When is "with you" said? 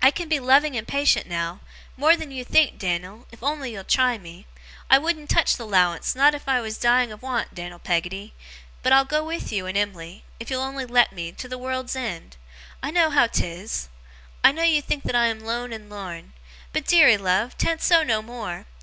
9.22-9.66